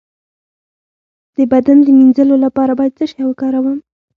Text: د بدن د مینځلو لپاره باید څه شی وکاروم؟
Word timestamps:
د 1.35 1.37
بدن 1.51 1.77
د 1.83 1.87
مینځلو 1.97 2.35
لپاره 2.45 2.71
باید 2.79 2.93
څه 2.99 3.05
شی 3.11 3.21
وکاروم؟ 3.25 3.77